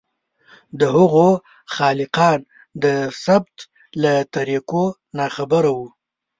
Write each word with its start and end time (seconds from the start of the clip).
د 0.79 0.81
هغو 0.95 1.29
خالقان 1.75 2.39
د 2.83 2.85
ثبت 3.23 3.57
له 4.01 4.13
طریقو 4.35 4.85
ناخبره 5.17 5.69
وو. 5.77 5.87